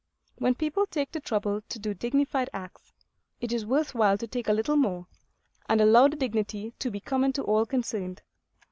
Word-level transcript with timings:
When 0.39 0.55
people 0.55 0.87
take 0.87 1.11
the 1.11 1.19
trouble 1.19 1.61
to 1.69 1.77
do 1.77 1.93
dignified 1.93 2.49
acts, 2.53 2.91
it 3.39 3.53
is 3.53 3.67
worth 3.67 3.93
while 3.93 4.17
to 4.17 4.25
take 4.25 4.47
a 4.49 4.53
little 4.53 4.75
more, 4.75 5.05
and 5.69 5.79
allow 5.79 6.07
the 6.07 6.15
dignity 6.15 6.73
to 6.79 6.89
be 6.89 6.99
common 6.99 7.33
to 7.33 7.43
all 7.43 7.67
concerned. 7.67 8.23